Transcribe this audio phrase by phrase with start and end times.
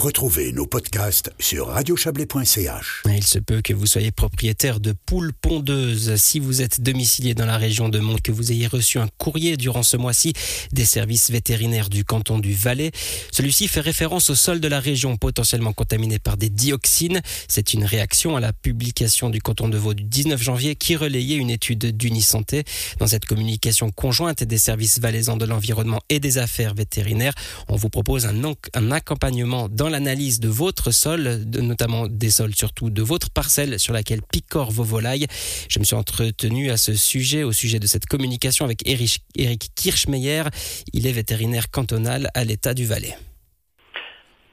[0.00, 3.02] Retrouvez nos podcasts sur radiochablais.ch.
[3.04, 6.16] Il se peut que vous soyez propriétaire de poules pondeuses.
[6.16, 9.58] Si vous êtes domicilié dans la région de Mont, que vous ayez reçu un courrier
[9.58, 10.32] durant ce mois-ci
[10.72, 12.92] des services vétérinaires du canton du Valais,
[13.30, 17.20] celui-ci fait référence au sol de la région potentiellement contaminé par des dioxines.
[17.46, 21.36] C'est une réaction à la publication du canton de Vaud du 19 janvier qui relayait
[21.36, 22.64] une étude d'Unisanté.
[23.00, 27.34] Dans cette communication conjointe des services valaisans de l'environnement et des affaires vétérinaires,
[27.68, 28.34] on vous propose un,
[28.72, 33.92] un accompagnement dans l'analyse de votre sol, notamment des sols surtout de votre parcelle sur
[33.92, 35.26] laquelle picorent vos volailles.
[35.68, 40.44] Je me suis entretenu à ce sujet, au sujet de cette communication avec Eric Kirchmeyer.
[40.92, 43.16] Il est vétérinaire cantonal à l'État du Valais.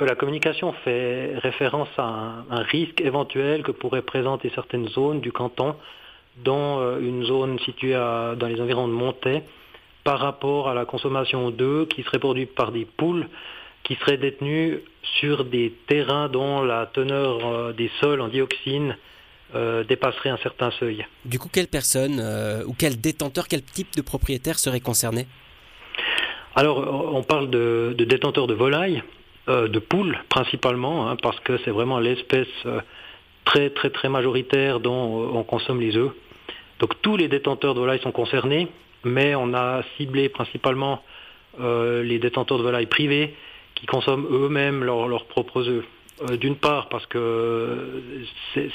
[0.00, 5.76] La communication fait référence à un, risque éventuel que pourraient présenter certaines zones du canton,
[6.44, 9.44] dont euh, une zone située dans les environs de Montaix,
[10.02, 13.28] par rapport à la consommation d'œufs qui serait produite par des poules
[13.84, 14.78] qui seraient détenus
[15.20, 18.96] sur des terrains dont la teneur euh, des sols en dioxine
[19.54, 21.06] euh, dépasserait un certain seuil.
[21.24, 25.26] Du coup, quelle personne euh, ou quel détenteur, quel type de propriétaire serait concerné?
[26.56, 26.78] Alors,
[27.12, 29.02] on parle de, détenteurs de volailles,
[29.48, 32.46] de poules principalement, hein, parce que c'est vraiment l'espèce
[33.44, 36.12] très très très majoritaire dont on consomme les œufs.
[36.78, 38.68] Donc tous les détenteurs de volailles sont concernés,
[39.02, 41.02] mais on a ciblé principalement
[41.58, 43.34] les détenteurs de volailles privés
[43.84, 45.84] qui consomment eux-mêmes leurs propres œufs.
[46.22, 48.02] Euh, d'une part parce que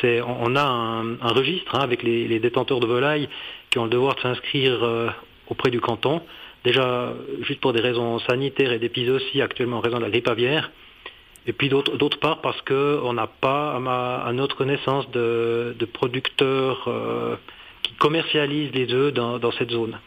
[0.00, 3.28] c'est, on a un, registre hein, avec les, détenteurs de volailles
[3.70, 5.08] qui ont le devoir de s'inscrire euh,
[5.48, 6.22] auprès du canton.
[6.62, 10.70] Déjà, juste pour des raisons sanitaires et d'épizootie actuellement en raison de la grippe aviaire.
[11.48, 17.34] Et puis d'autre, part parce qu'on n'a pas, à, notre connaissance, de, producteurs euh,
[17.82, 19.98] qui commercialisent les œufs dans cette zone.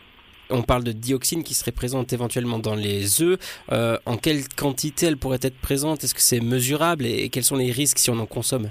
[0.49, 3.39] On parle de dioxine qui serait présente éventuellement dans les œufs.
[3.71, 6.03] Euh, en quelle quantité elle pourrait être présente?
[6.03, 7.05] Est-ce que c'est mesurable?
[7.05, 8.69] Et, quels sont les risques si on en consomme?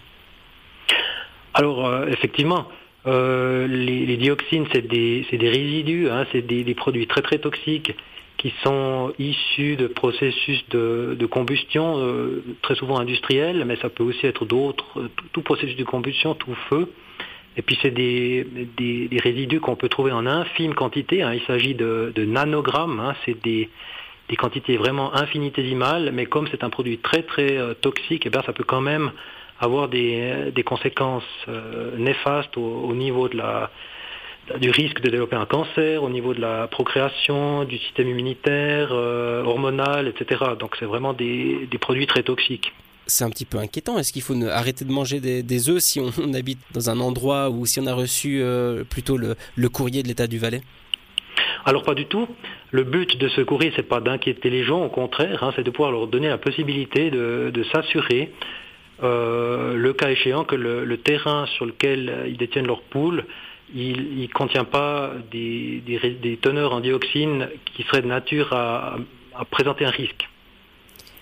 [1.52, 2.66] Alors euh, effectivement,
[3.06, 7.92] euh, les, dioxines c'est des, résidus, hein, c'est des, produits très très toxiques
[8.36, 12.14] qui sont issus de processus de, combustion,
[12.62, 16.88] très souvent industriels, mais ça peut aussi être d'autres, tout processus de combustion, tout feu.
[17.56, 18.46] Et puis c'est des,
[19.22, 21.22] résidus qu'on peut trouver en infime quantité.
[21.22, 21.34] Hein.
[21.34, 23.00] Il s'agit de, nanogrammes.
[23.00, 23.14] Hein.
[23.24, 23.70] C'est des,
[24.36, 26.10] quantités vraiment infinitésimales.
[26.12, 29.12] Mais comme c'est un produit très très euh, toxique, et eh ça peut quand même
[29.60, 33.70] avoir des, conséquences euh, néfastes au, niveau de la,
[34.58, 39.44] du risque de développer un cancer, au niveau de la procréation, du système immunitaire, euh,
[39.44, 40.44] hormonal, etc.
[40.58, 42.72] Donc c'est vraiment des produits très toxiques
[43.06, 43.98] c'est un petit peu inquiétant.
[43.98, 47.66] Est-ce qu'il faut arrêter de manger des, œufs si on, habite dans un endroit ou
[47.66, 50.62] si on a reçu euh, plutôt le, courrier de l'État du Valais?
[51.64, 52.28] Alors pas du tout.
[52.70, 55.70] Le but de ce courrier, c'est pas d'inquiéter les gens, au contraire, hein, c'est de
[55.70, 58.32] pouvoir leur donner la possibilité de, s'assurer,
[59.02, 63.24] euh, le cas échéant, que le, terrain sur lequel ils détiennent leur poule,
[63.74, 68.98] il ne contient pas des, teneurs en dioxine qui seraient de nature à
[69.50, 70.28] présenter un risque.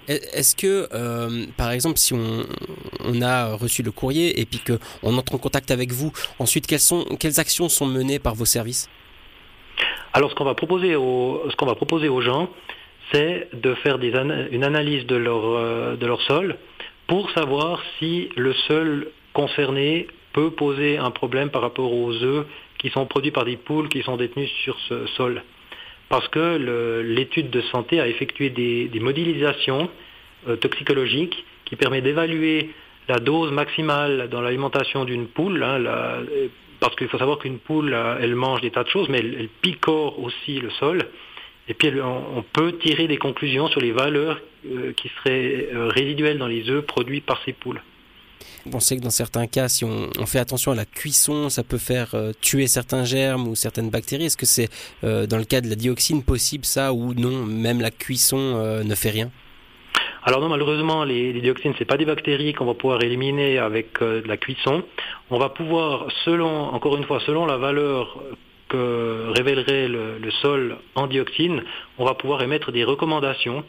[0.09, 5.35] Est-ce que, euh, par exemple, si on, a reçu le courrier et puis qu'on entre
[5.35, 8.89] en contact avec vous, ensuite, quelles, sont, quelles actions sont menées par vos services?
[10.13, 12.51] Alors, ce qu'on va proposer aux, gens,
[13.13, 16.57] c'est de faire une analyse de leur, euh, de leur sol
[17.07, 22.47] pour savoir si le sol concerné peut poser un problème par rapport aux œufs
[22.79, 25.43] qui sont produits par des poules qui sont détenues sur ce sol
[26.13, 29.89] parce que l'étude de santé a effectué des, modélisations
[30.47, 32.69] euh, toxicologiques qui permettent d'évaluer
[33.09, 35.83] la dose maximale dans l'alimentation d'une poule, hein,
[36.81, 39.49] parce qu'il faut savoir qu'une poule, euh, elle mange des tas de choses, mais elle,
[39.63, 41.07] picore aussi le sol.
[41.67, 46.47] Et puis on, peut tirer des conclusions sur les valeurs euh, qui seraient résiduelles dans
[46.47, 47.81] les œufs produits par ces poules.
[48.73, 51.79] On sait que dans certains cas, si on, fait attention à la cuisson, ça peut
[51.79, 54.27] faire euh, tuer certains germes ou certaines bactéries?
[54.27, 54.69] Est-ce que c'est
[55.05, 58.85] euh, dans le cas de la dioxine possible ça ou non Même la cuisson euh,
[58.85, 59.31] ne fait rien?
[60.25, 64.01] Alors non, malheureusement, les, dioxines, ce n'est pas des bactéries qu'on va pouvoir éliminer avec
[64.01, 64.85] de la cuisson.
[65.31, 68.23] On va pouvoir, selon, encore une fois, selon la valeur
[68.73, 71.63] que révélerait le, sol en dioxine,
[71.99, 73.65] on va pouvoir émettre des recommandations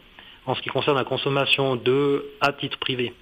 [0.45, 3.13] en ce qui concerne la consommation d'œufs à titre privé.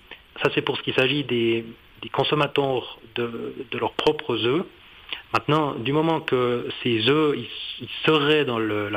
[0.41, 1.65] Ça, c'est pour ce qui s'agit des,
[2.11, 4.63] consommateurs de, leurs propres œufs.
[5.33, 7.37] Maintenant, du moment que ces œufs
[8.05, 8.89] seraient dans le,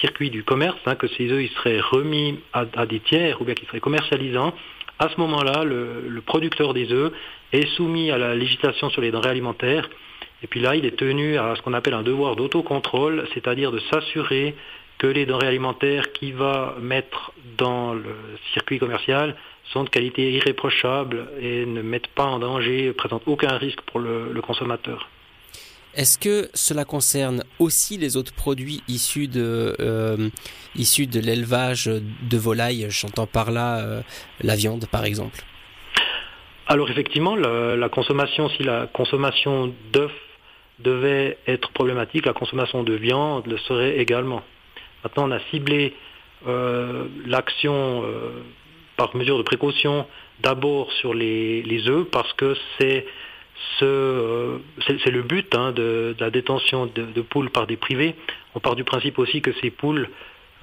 [0.00, 3.68] circuit du commerce, hein, que ces œufs seraient remis à, des tiers ou bien qu'ils
[3.68, 4.54] seraient commercialisants,
[4.98, 7.12] à ce moment-là, le, producteur des œufs
[7.52, 9.88] est soumis à la législation sur les denrées alimentaires.
[10.42, 13.80] Et puis là, il est tenu à ce qu'on appelle un devoir d'autocontrôle, c'est-à-dire de
[13.90, 14.54] s'assurer
[14.98, 18.14] que les denrées alimentaires qu'il va mettre dans le
[18.52, 19.36] circuit commercial
[19.72, 24.40] sont de qualité irréprochable et ne mettent pas en danger, présentent aucun risque pour le,
[24.42, 25.08] consommateur.
[25.94, 30.30] Est-ce que cela concerne aussi les autres produits issus de, euh,
[30.74, 34.02] issus de l'élevage de volailles J'entends par là euh,
[34.40, 35.40] la viande, par exemple?
[36.66, 40.10] Alors effectivement, la, consommation, si la consommation d'œufs
[40.78, 44.42] devait être problématique, la consommation de viande le serait également.
[45.04, 45.94] Maintenant, on a ciblé
[46.46, 48.04] euh, l'action
[48.96, 50.06] par mesure de précaution
[50.40, 53.06] d'abord sur les, œufs parce que c'est
[53.78, 54.58] ce, euh,
[54.88, 58.14] le but hein, de, la détention de, poules par des privés.
[58.54, 60.08] On part du principe aussi que ces poules,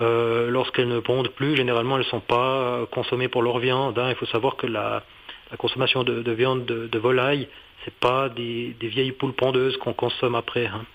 [0.02, 3.98] euh, lorsqu'elles ne pondent plus, généralement elles ne sont pas consommées pour leur viande.
[3.98, 4.10] Hein.
[4.10, 5.04] Il faut savoir que la,
[5.58, 7.48] consommation de, viande de, volaille,
[7.84, 10.68] c'est pas des, vieilles poules pondeuses qu'on consomme après.
[10.68, 10.86] Hein.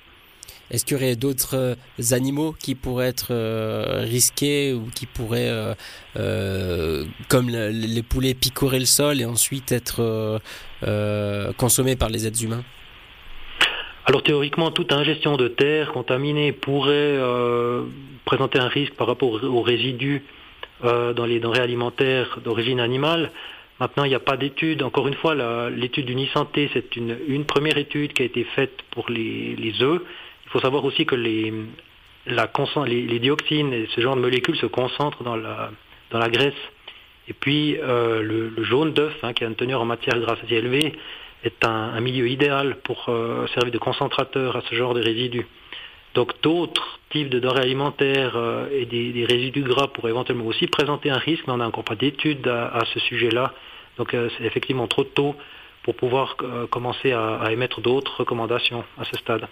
[0.71, 1.75] Est-ce qu'il y aurait d'autres euh,
[2.13, 5.75] animaux qui pourraient être euh, risqués ou qui pourraient,
[6.17, 10.41] euh, comme les poulets, picorer le sol et ensuite être
[11.57, 12.65] consommés par les êtres humains?
[14.07, 17.19] Alors théoriquement, toute ingestion de terre contaminée pourrait
[18.25, 20.23] présenter un risque par rapport aux résidus
[20.83, 23.31] dans les denrées alimentaires d'origine animale.
[23.81, 24.83] Maintenant, il n'y a pas d'étude.
[24.83, 25.35] Encore une fois,
[25.71, 30.03] l'étude d'Unisanté, c'est une, première étude qui a été faite pour les, les œufs
[30.55, 31.53] faut savoir aussi que les,
[32.27, 35.73] les, dioxines et ce genre de molécules se concentrent dans la,
[36.13, 36.63] dans la graisse.
[37.27, 40.55] Et puis euh, le, jaune d'œuf, hein, qui a une teneur en matière grasse assez
[40.55, 40.93] élevée,
[41.43, 45.47] est un, milieu idéal pour euh, servir de concentrateur à ce genre de résidus.
[46.15, 51.11] Donc d'autres types de denrées alimentaires euh, et des, résidus gras pourraient éventuellement aussi présenter
[51.11, 53.53] un risque, mais on n'a encore pas d'études à, ce sujet-là.
[53.99, 55.35] Donc c'est effectivement trop tôt
[55.83, 56.37] pour pouvoir
[56.71, 59.47] commencer à émettre d'autres recommandations à ce stade.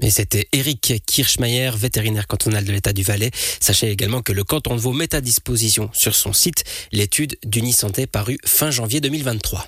[0.00, 3.30] Mais c'était Eric Kirchmeier, vétérinaire cantonal de l'État du Valais.
[3.60, 8.06] Sachez également que le canton de Vaud met à disposition sur son site l'étude d'Unisanté
[8.06, 9.66] parue fin janvier 2023.